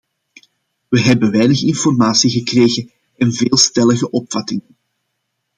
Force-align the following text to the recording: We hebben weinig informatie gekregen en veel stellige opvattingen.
We 0.87 1.01
hebben 1.01 1.31
weinig 1.31 1.61
informatie 1.63 2.29
gekregen 2.31 2.91
en 3.17 3.33
veel 3.33 3.57
stellige 3.57 4.09
opvattingen. 4.09 4.75